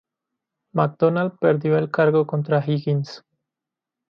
McDonald 0.73 1.37
perdió 1.37 1.77
el 1.77 1.91
cargo 1.91 2.25
contra 2.25 2.63
Higgins. 2.65 3.23